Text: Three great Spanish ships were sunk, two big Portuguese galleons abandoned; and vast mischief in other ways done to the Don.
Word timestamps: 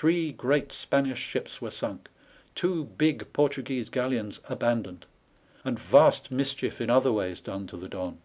Three 0.00 0.30
great 0.30 0.72
Spanish 0.72 1.18
ships 1.18 1.60
were 1.60 1.72
sunk, 1.72 2.08
two 2.54 2.84
big 2.84 3.32
Portuguese 3.32 3.90
galleons 3.90 4.38
abandoned; 4.48 5.06
and 5.64 5.76
vast 5.76 6.30
mischief 6.30 6.80
in 6.80 6.88
other 6.88 7.10
ways 7.10 7.40
done 7.40 7.66
to 7.66 7.76
the 7.76 7.88
Don. 7.88 8.18